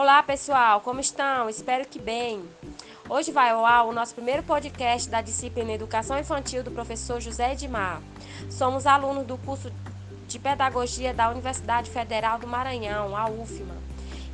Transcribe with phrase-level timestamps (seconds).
[0.00, 1.50] Olá pessoal, como estão?
[1.50, 2.48] Espero que bem.
[3.10, 7.50] Hoje vai ao ar o nosso primeiro podcast da disciplina Educação Infantil do professor José
[7.50, 8.00] Edmar.
[8.48, 9.72] Somos alunos do curso
[10.28, 13.74] de Pedagogia da Universidade Federal do Maranhão, a UFMA.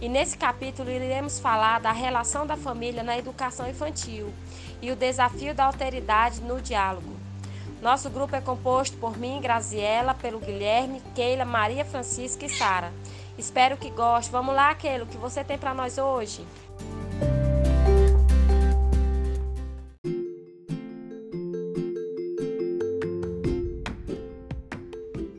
[0.03, 4.35] E nesse capítulo iremos falar da relação da família na educação infantil
[4.83, 7.14] e o desafio da alteridade no diálogo.
[7.85, 12.91] Nosso grupo é composto por mim, Graziela, pelo Guilherme, Keila, Maria Francisca e Sara.
[13.37, 14.33] Espero que goste.
[14.33, 16.47] Vamos lá, Keila, o que você tem para nós hoje?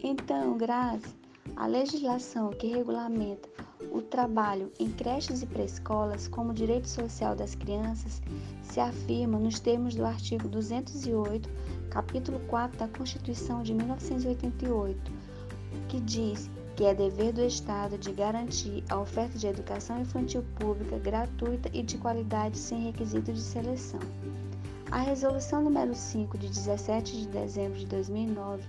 [0.04, 1.16] Então, Grazi,
[1.56, 3.50] a legislação que regulamenta
[3.92, 8.22] o trabalho em creches e pré-escolas como direito social das crianças
[8.62, 11.50] se afirma nos termos do artigo 208,
[11.90, 15.12] capítulo 4 da Constituição de 1988,
[15.88, 20.98] que diz que é dever do Estado de garantir a oferta de educação infantil pública
[21.00, 24.00] gratuita e de qualidade sem requisito de seleção.
[24.92, 28.64] A Resolução número 5 de 17 de dezembro de 2009,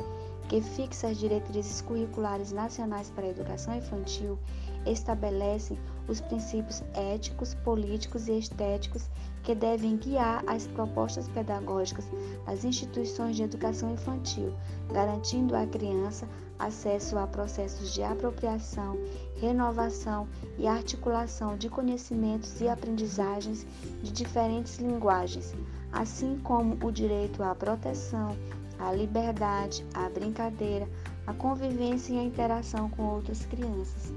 [0.48, 4.38] que fixa as diretrizes curriculares nacionais para a educação infantil,
[4.86, 9.08] estabelecem os princípios éticos, políticos e estéticos
[9.42, 12.04] que devem guiar as propostas pedagógicas
[12.44, 14.52] das instituições de educação infantil,
[14.92, 16.28] garantindo à criança
[16.58, 18.98] acesso a processos de apropriação,
[19.40, 20.26] renovação
[20.58, 23.66] e articulação de conhecimentos e aprendizagens
[24.02, 25.54] de diferentes linguagens,
[25.92, 28.36] assim como o direito à proteção,
[28.78, 30.88] à liberdade, à brincadeira,
[31.26, 34.12] à convivência e à interação com outras crianças.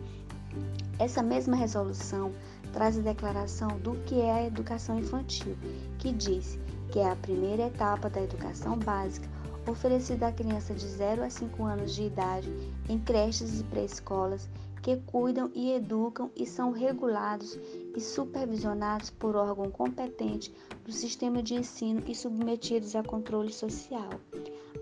[0.99, 2.33] Essa mesma resolução
[2.73, 5.57] traz a declaração do que é a educação infantil,
[5.97, 6.59] que diz
[6.91, 9.27] que é a primeira etapa da educação básica
[9.65, 12.51] oferecida à criança de 0 a 5 anos de idade
[12.89, 14.49] em creches e pré-escolas
[14.81, 17.59] que cuidam e educam e são regulados
[17.95, 20.53] e supervisionados por órgão competente
[20.85, 24.09] do sistema de ensino e submetidos a controle social.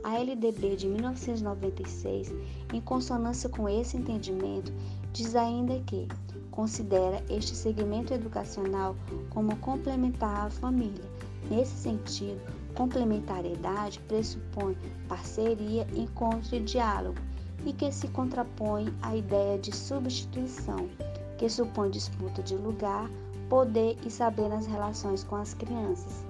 [0.04, 2.32] A LDB de 1996,
[2.72, 4.72] em consonância com esse entendimento,
[5.18, 6.08] diz ainda que
[6.52, 8.96] considera este segmento educacional
[9.32, 11.04] como complementar à família.
[11.50, 12.40] Nesse sentido,
[12.76, 17.18] complementariedade pressupõe parceria, encontro e diálogo,
[17.66, 20.88] e que se contrapõe à ideia de substituição,
[21.40, 23.10] que supõe disputa de lugar,
[23.50, 26.24] poder e saber nas relações com as crianças.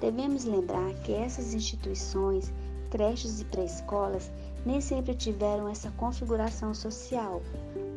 [0.00, 2.52] Devemos lembrar que essas instituições
[2.90, 4.32] creches e pré-escolas
[4.66, 7.40] nem sempre tiveram essa configuração social.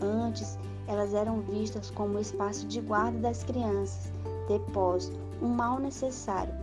[0.04, 4.12] Antes, elas eram vistas como espaço de guarda das crianças,
[4.50, 6.54] depósito, um mal necessário.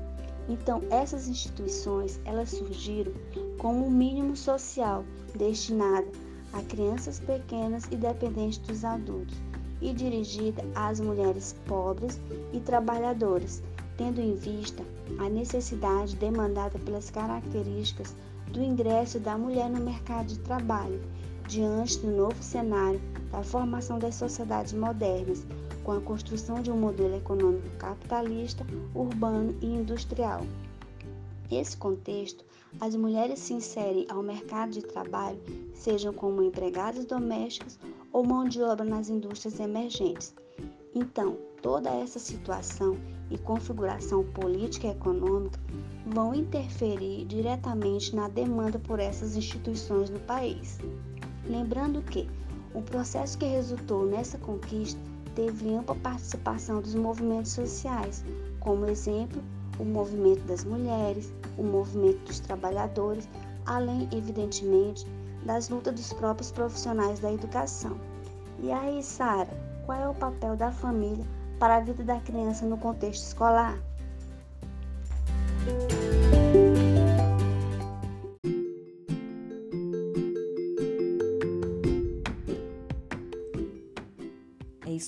[0.46, 3.12] Então, essas instituições, elas surgiram
[3.58, 6.08] como um mínimo social destinado
[6.52, 9.38] a crianças pequenas e dependentes dos adultos
[9.80, 12.20] e dirigida às mulheres pobres
[12.52, 13.62] e trabalhadoras,
[13.96, 14.82] tendo em vista
[15.18, 18.14] a necessidade demandada pelas características
[18.52, 21.00] do ingresso da mulher no mercado de trabalho,
[21.48, 23.00] diante do novo cenário
[23.30, 25.46] da formação das sociedades modernas,
[25.84, 30.42] com a construção de um modelo econômico capitalista, urbano e industrial.
[31.50, 32.44] Nesse contexto,
[32.80, 35.40] as mulheres se inserem ao mercado de trabalho,
[35.74, 37.78] sejam como empregadas domésticas
[38.12, 40.34] ou mão de obra nas indústrias emergentes.
[40.94, 42.96] Então, toda essa situação
[43.30, 45.58] e configuração política e econômica
[46.06, 50.78] vão interferir diretamente na demanda por essas instituições no país.
[51.46, 52.28] Lembrando que
[52.74, 55.00] o processo que resultou nessa conquista
[55.34, 58.24] teve ampla participação dos movimentos sociais,
[58.60, 59.42] como exemplo,
[59.78, 63.28] o movimento das mulheres, o movimento dos trabalhadores,
[63.66, 65.06] além, evidentemente,
[65.44, 67.96] das lutas dos próprios profissionais da educação.
[68.62, 69.48] E aí, Sara,
[69.86, 71.24] qual é o papel da família
[71.58, 73.78] para a vida da criança no contexto escolar?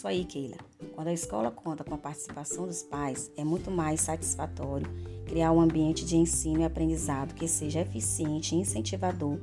[0.03, 0.57] Isso aí, Keila.
[0.97, 4.91] Quando a escola conta com a participação dos pais, é muito mais satisfatório
[5.27, 9.39] criar um ambiente de ensino e aprendizado que seja eficiente e incentivador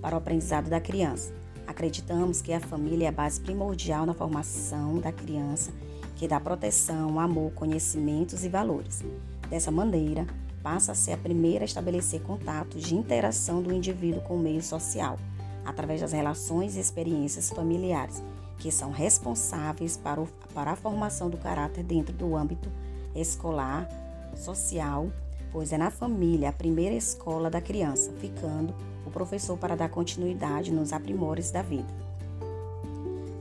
[0.00, 1.34] para o aprendizado da criança.
[1.66, 5.72] Acreditamos que a família é a base primordial na formação da criança
[6.14, 9.02] que dá proteção, amor, conhecimentos e valores.
[9.50, 10.28] Dessa maneira,
[10.62, 14.62] passa a ser a primeira a estabelecer contatos de interação do indivíduo com o meio
[14.62, 15.18] social,
[15.64, 18.22] através das relações e experiências familiares,
[18.58, 22.70] que são responsáveis para, o, para a formação do caráter dentro do âmbito
[23.14, 23.88] escolar,
[24.36, 25.08] social,
[25.52, 28.74] pois é na família a primeira escola da criança, ficando
[29.06, 31.86] o professor para dar continuidade nos aprimores da vida.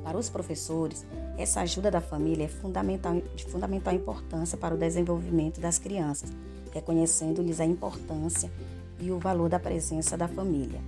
[0.03, 1.05] Para os professores,
[1.37, 6.31] Essa ajuda da família é fundamental, de fundamental importância para o desenvolvimento das crianças,
[6.71, 8.51] reconhecendo-lhes a importância
[8.99, 10.79] e o valor da presença da família.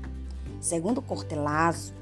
[0.62, 1.94] Segundo Cortelazzo,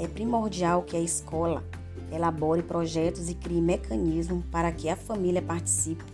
[0.00, 1.62] é primordial que a escola
[2.10, 6.04] elabore projetos e crie mecanismos para que a família participe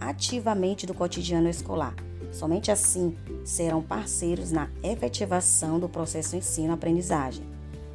[0.00, 1.94] ativamente do cotidiano escolar.
[2.32, 7.44] Somente assim serão parceiros na efetivação do processo ensino-aprendizagem.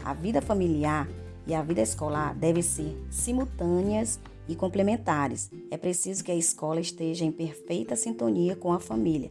[0.05, 1.09] A vida familiar
[1.45, 5.51] e a vida escolar devem ser simultâneas e complementares.
[5.69, 9.29] É preciso que a escola esteja em perfeita sintonia com a família,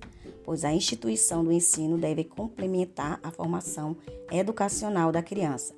[0.48, 3.94] pois a instituição do ensino deve complementar a formação
[4.32, 5.74] educacional da criança.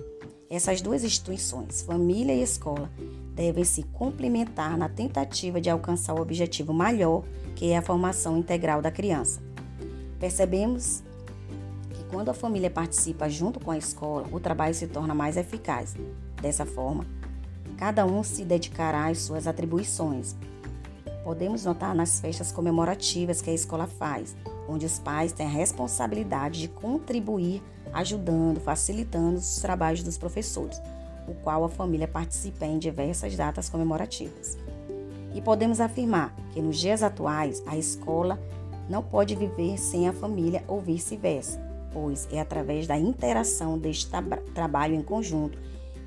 [0.49, 2.89] Essas duas instituições, família e escola,
[3.35, 7.25] devem se complementar na tentativa de alcançar o objetivo maior,
[7.57, 9.43] que é a formação integral da criança.
[10.21, 11.03] Percebemos
[11.93, 15.97] que quando a família participa junto com a escola, o trabalho se torna mais eficaz.
[16.41, 17.05] Dessa forma,
[17.77, 20.37] cada um se dedicará às suas atribuições.
[21.25, 24.37] Podemos notar nas festas comemorativas que a escola faz,
[24.71, 27.63] onde os pais têm a responsabilidade de contribuir
[27.93, 30.81] ajudando, facilitando os trabalhos dos professores,
[31.27, 34.57] o qual a família participa em diversas datas comemorativas.
[35.35, 38.39] E podemos afirmar que nos dias atuais a escola
[38.89, 41.61] não pode viver sem a família ou vice-versa,
[41.93, 44.11] pois é através da interação deste
[44.55, 45.59] trabalho em conjunto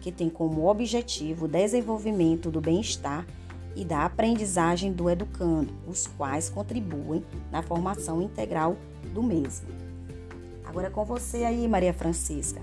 [0.01, 3.25] que tem como objetivo o desenvolvimento do bem-estar
[3.75, 8.77] e da aprendizagem do educando, os quais contribuem na formação integral
[9.13, 9.67] do mesmo.
[10.65, 12.61] Agora é com você aí, Maria Francisca.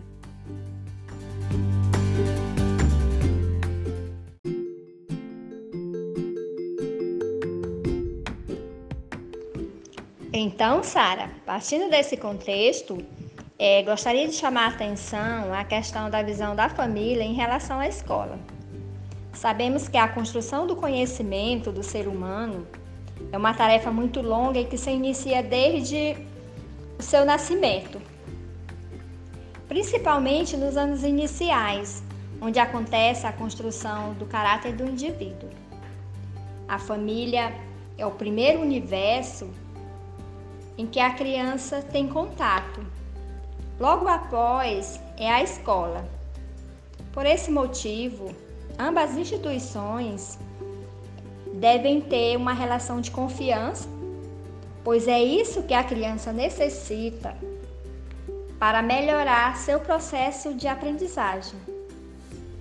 [10.33, 12.99] Então, Sara, partindo desse contexto,
[13.59, 17.87] é, gostaria de chamar a atenção à questão da visão da família em relação à
[17.87, 18.39] escola.
[19.33, 22.67] Sabemos que a construção do conhecimento do ser humano
[23.33, 26.17] é uma tarefa muito longa e que se inicia desde
[26.99, 28.01] o seu nascimento,
[29.69, 32.03] principalmente nos anos iniciais,
[32.41, 35.49] onde acontece a construção do caráter do indivíduo.
[36.69, 37.53] A família
[37.97, 39.49] é o primeiro universo
[40.77, 42.85] em que a criança tem contato.
[43.79, 46.09] Logo após é a escola.
[47.13, 48.35] Por esse motivo,
[48.81, 50.39] ambas as instituições
[51.55, 53.89] devem ter uma relação de confiança
[54.83, 57.37] pois é isso que a criança necessita
[58.59, 61.59] para melhorar seu processo de aprendizagem.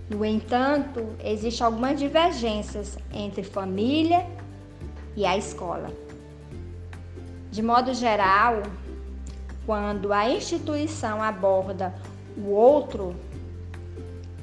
[0.09, 4.25] No entanto, existem algumas divergências entre família
[5.15, 5.91] e a escola.
[7.51, 8.63] De modo geral,
[9.65, 11.93] quando a instituição aborda
[12.37, 13.15] o outro,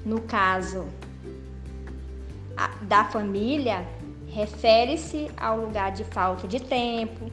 [0.04, 0.86] no caso
[2.82, 3.86] da família,
[4.28, 7.30] refere-se ao lugar de falta de tempo,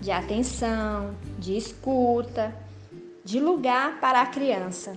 [0.00, 2.54] de atenção, de escuta,
[3.24, 4.96] de lugar para a criança.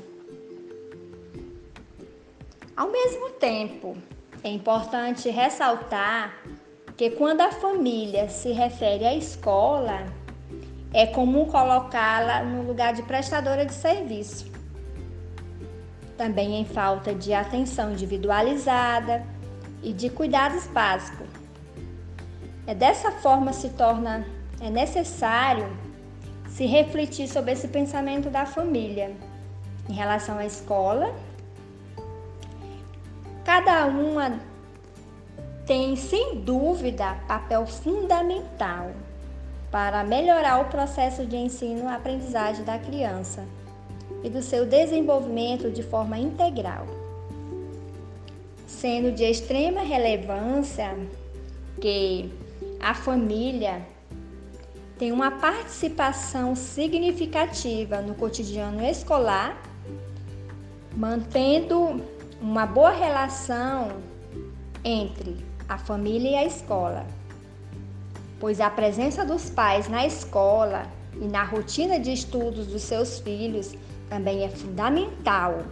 [2.75, 3.97] Ao mesmo tempo,
[4.43, 6.37] é importante ressaltar
[6.95, 10.05] que quando a família se refere à escola,
[10.93, 14.51] é comum colocá-la no lugar de prestadora de serviço.
[16.17, 19.25] Também em falta de atenção individualizada
[19.81, 21.27] e de cuidados básicos.
[22.67, 24.25] É dessa forma se torna
[24.61, 25.67] é necessário
[26.47, 29.11] se refletir sobre esse pensamento da família
[29.89, 31.13] em relação à escola.
[33.43, 34.39] Cada uma
[35.65, 38.91] tem, sem dúvida, papel fundamental
[39.71, 43.43] para melhorar o processo de ensino-aprendizagem da criança
[44.23, 47.00] e do seu desenvolvimento de forma integral.
[48.79, 50.97] Sendo de extrema relevância
[51.79, 52.31] que
[52.79, 53.85] a família
[54.97, 59.61] tem uma participação significativa no cotidiano escolar,
[60.95, 62.01] mantendo
[62.41, 63.97] uma boa relação
[64.83, 65.37] entre
[65.69, 67.05] a família e a escola,
[68.39, 70.83] pois a presença dos pais na escola
[71.21, 73.75] e na rotina de estudos dos seus filhos
[74.09, 75.65] também é fundamental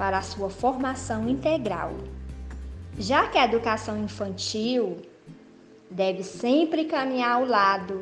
[0.00, 1.92] para a sua formação integral.
[2.98, 4.96] Já que a educação infantil
[5.90, 8.00] deve sempre caminhar ao lado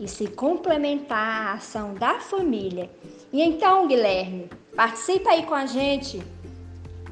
[0.00, 2.90] e se complementar à ação da família.
[3.30, 6.22] E então, Guilherme, participa aí com a gente,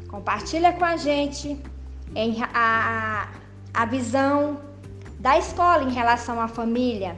[0.08, 1.60] compartilha com a gente
[2.54, 3.28] a,
[3.74, 4.62] a visão
[5.18, 7.14] da escola em relação à família.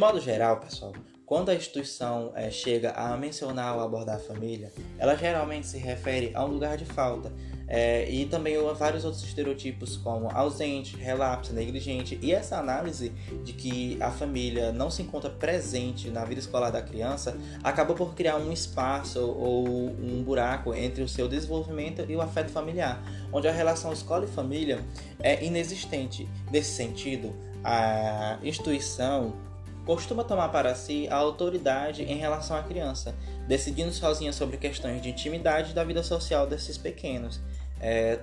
[0.00, 0.94] Modo geral, pessoal,
[1.26, 6.32] quando a instituição é, chega a mencionar ou abordar a família, ela geralmente se refere
[6.34, 7.30] a um lugar de falta,
[7.68, 12.18] é, e também vários outros estereotipos como ausente, relapso, negligente.
[12.20, 13.10] E essa análise
[13.44, 18.14] de que a família não se encontra presente na vida escolar da criança acaba por
[18.14, 23.46] criar um espaço ou um buraco entre o seu desenvolvimento e o afeto familiar, onde
[23.46, 24.82] a relação escola e família
[25.20, 26.26] é inexistente.
[26.50, 29.49] Nesse sentido, a instituição
[29.84, 33.14] costuma tomar para si a autoridade em relação à criança,
[33.46, 37.40] decidindo sozinha sobre questões de intimidade da vida social desses pequenos.
[37.80, 38.18] É,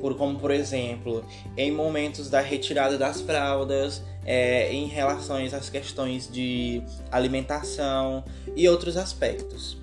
[0.00, 1.24] por, como por exemplo,
[1.56, 8.96] em momentos da retirada das fraldas, é, em relações às questões de alimentação e outros
[8.96, 9.78] aspectos.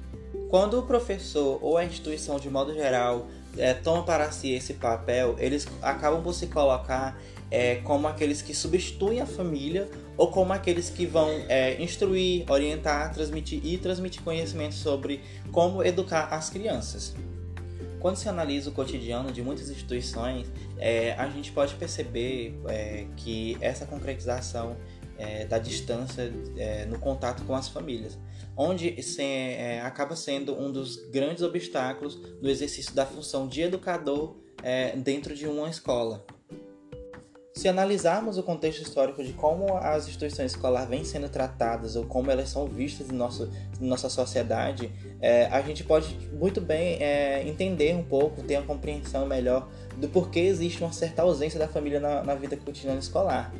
[0.49, 5.35] Quando o professor ou a instituição de modo geral é, toma para si esse papel,
[5.39, 7.17] eles acabam por se colocar
[7.51, 13.13] é, como aqueles que substituem a família ou como aqueles que vão é, instruir, orientar,
[13.13, 17.13] transmitir e transmitir conhecimento sobre como educar as crianças.
[17.99, 20.47] Quando se analisa o cotidiano de muitas instituições,
[20.79, 24.75] é, a gente pode perceber é, que essa concretização
[25.19, 28.17] é, da distância é, no contato com as famílias,
[28.57, 29.21] onde se,
[29.83, 34.35] acaba sendo um dos grandes obstáculos no exercício da função de educador
[35.03, 36.25] dentro de uma escola.
[37.61, 42.31] Se analisarmos o contexto histórico de como as instituições escolares vêm sendo tratadas ou como
[42.31, 44.91] elas são vistas em, nosso, em nossa sociedade,
[45.21, 50.09] é, a gente pode muito bem é, entender um pouco, ter uma compreensão melhor do
[50.09, 53.53] porquê existe uma certa ausência da família na, na vida cotidiana escolar.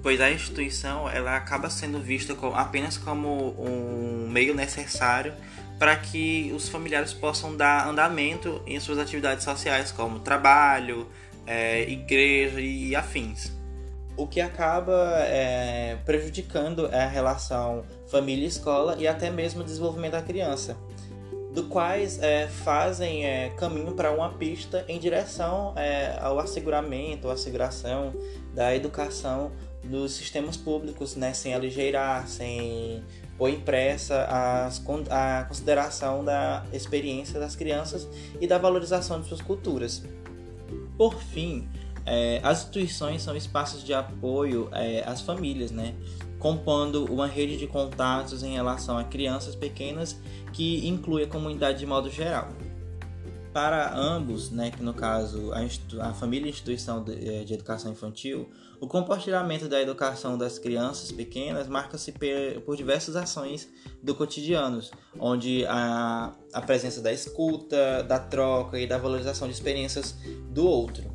[0.00, 5.34] Pois a instituição ela acaba sendo vista apenas como um meio necessário
[5.76, 11.08] para que os familiares possam dar andamento em suas atividades sociais, como trabalho,
[11.46, 13.52] é, igreja e afins.
[14.16, 20.76] O que acaba é, prejudicando a relação família-escola e até mesmo o desenvolvimento da criança,
[21.52, 27.34] do quais é, fazem é, caminho para uma pista em direção é, ao asseguramento, à
[27.34, 28.14] asseguração
[28.54, 29.52] da educação
[29.84, 33.02] dos sistemas públicos, né, sem aligeirar, sem
[33.38, 38.08] pôr impressa as, a consideração da experiência das crianças
[38.40, 40.02] e da valorização de suas culturas.
[40.96, 41.68] Por fim,
[42.04, 45.94] é, as instituições são espaços de apoio é, às famílias, né?
[46.38, 50.20] compondo uma rede de contatos em relação a crianças pequenas
[50.52, 52.48] que inclui a comunidade de modo geral.
[53.56, 57.54] Para ambos, né, que no caso a, a família e a instituição de, é, de,
[57.54, 62.12] educação infantil, o compartilhamento da educação das crianças pequenas marca-se
[62.66, 63.66] por diversas ações
[64.02, 64.82] do cotidiano,
[65.18, 70.14] onde a, a presença da escuta, da troca e da valorização de experiências
[70.50, 71.10] do outro.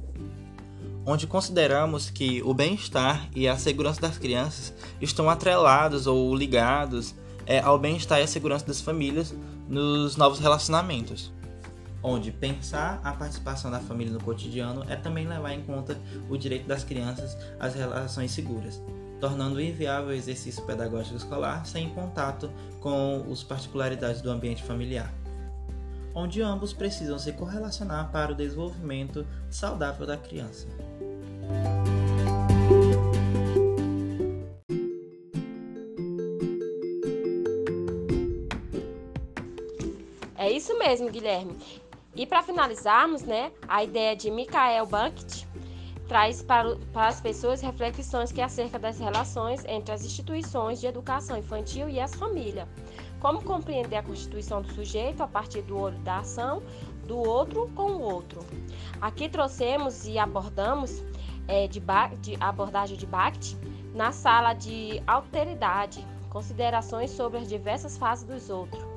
[1.05, 7.13] Onde consideramos que o bem-estar e a segurança das crianças estão atrelados ou ligados
[7.45, 9.31] é, ao bem-estar e à segurança das famílias
[9.69, 11.31] nos novos relacionamentos
[12.03, 15.98] onde pensar a participação da família no cotidiano é também levar em conta
[16.29, 18.81] o direito das crianças às relações seguras,
[19.20, 25.13] tornando inviável o exercício pedagógico escolar sem contato com as particularidades do ambiente familiar,
[26.13, 30.67] onde ambos precisam se correlacionar para o desenvolvimento saudável da criança.
[40.36, 41.55] É isso mesmo, Guilherme.
[42.15, 45.48] E para finalizarmos, né, a ideia de Michael Bankit
[46.08, 51.38] traz para, para as pessoas reflexões que acerca das relações entre as instituições de educação
[51.38, 52.68] infantil e as famílias.
[53.22, 56.62] Como compreender a constituição do sujeito a partir do olho da ação
[57.08, 58.41] do outro com o outro.
[59.00, 61.01] Aqui trouxemos e abordamos
[61.48, 61.82] é, de,
[62.20, 63.58] de abordagem de Bakhtin
[63.94, 68.90] na sala de alteridade, considerações sobre as diversas fases dos outros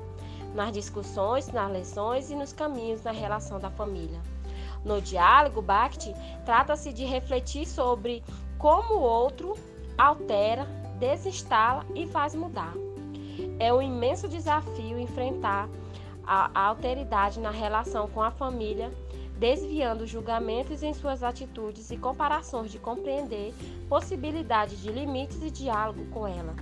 [0.55, 4.19] nas discussões, nas lições e nos caminhos na relação da família.
[4.83, 6.13] No diálogo, Bakhtin
[6.45, 8.23] trata-se de refletir sobre
[8.57, 9.55] como o outro
[9.97, 10.65] altera,
[10.99, 12.73] desinstala e faz mudar.
[13.59, 15.67] É um imenso desafio enfrentar
[16.25, 18.91] a alteridade na relação com a família,
[19.37, 23.53] desviando julgamentos em suas atitudes e comparações de compreender
[23.89, 26.55] possibilidade de limites e diálogo com ela.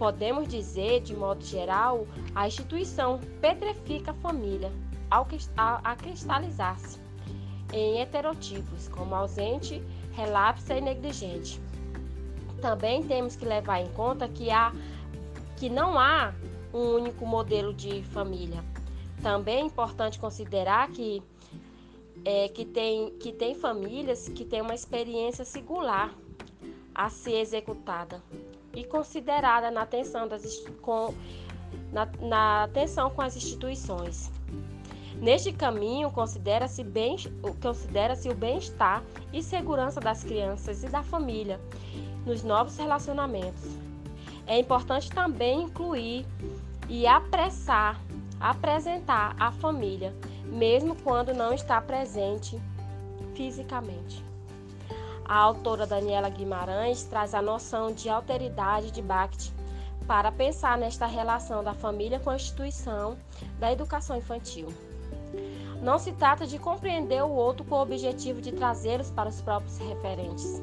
[0.00, 4.72] Podemos dizer, de modo geral, a instituição petrifica a família
[5.10, 5.26] ao
[5.94, 6.98] cristalizar-se
[7.70, 11.60] em heterotipos, como ausente, relapsa e negligente.
[12.62, 14.72] Também temos que levar em conta que, há,
[15.58, 16.32] que não há
[16.72, 18.64] um único modelo de família.
[19.22, 21.22] Também é importante considerar que,
[22.24, 26.14] é, que, tem, que tem famílias que têm uma experiência singular
[26.94, 28.22] a ser executada
[28.74, 31.14] e considerada na atenção, das, com,
[31.92, 34.30] na, na atenção com as instituições.
[35.20, 36.82] Neste caminho, considera-se
[37.62, 41.60] considera o bem-estar e segurança das crianças e da família
[42.24, 43.76] nos novos relacionamentos.
[44.46, 46.24] É importante também incluir
[46.88, 48.00] e apressar,
[48.40, 50.14] apresentar a família,
[50.46, 52.58] mesmo quando não está presente
[53.34, 54.29] fisicamente.
[55.30, 59.52] A autora Daniela Guimarães traz a noção de alteridade de Bakhtin
[60.04, 63.16] para pensar nesta relação da família com a instituição
[63.56, 64.74] da educação infantil.
[65.80, 69.78] Não se trata de compreender o outro com o objetivo de trazê-los para os próprios
[69.78, 70.60] referentes,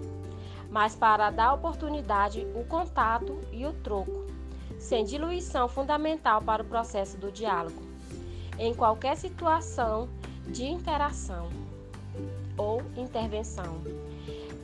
[0.70, 4.26] mas para dar oportunidade, o contato e o troco,
[4.78, 7.82] sem diluição fundamental para o processo do diálogo,
[8.60, 10.10] em qualquer situação
[10.46, 11.48] de interação
[12.58, 14.07] ou intervenção.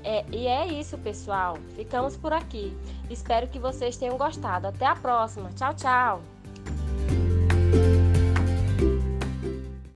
[0.04, 1.58] É, e é isso, pessoal.
[1.76, 2.76] Ficamos por aqui.
[3.10, 4.68] Espero que vocês tenham gostado.
[4.68, 5.50] Até a próxima.
[5.54, 6.33] Tchau, tchau.